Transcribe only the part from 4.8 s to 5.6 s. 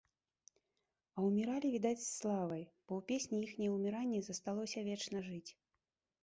вечна жыць.